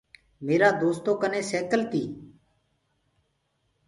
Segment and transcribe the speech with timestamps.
[0.45, 2.03] ميرآ دوستو ڪني سيڪل تي۔